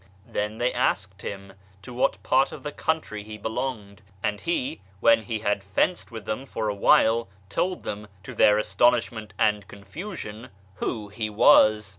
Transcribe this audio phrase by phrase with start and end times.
[0.25, 1.53] Then they asked him
[1.83, 6.25] to what part of the country he belonged; and he, when he had fenced with
[6.25, 11.89] them for a while, told them, to their astonishment and confusion, who he was